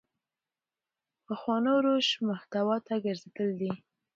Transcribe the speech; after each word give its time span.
پخوانو 1.25 1.73
روش 1.85 2.07
محتوا 2.27 2.75
ته 2.87 2.93
ګرځېدل 3.05 3.49
دي. 3.61 3.71